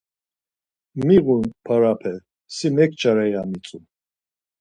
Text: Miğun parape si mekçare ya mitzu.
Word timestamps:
Miğun 1.05 1.45
parape 1.65 2.13
si 2.55 2.67
mekçare 2.75 3.25
ya 3.33 3.41
mitzu. 3.49 3.77